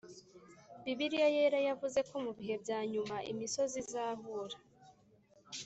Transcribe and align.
bibiliya 0.83 1.27
yera 1.35 1.59
yavuze 1.67 1.99
ko 2.09 2.15
mu 2.23 2.31
bihe 2.37 2.55
bya 2.63 2.79
nyuma 2.91 3.17
imisozi 3.31 3.75
izahura 3.83 4.57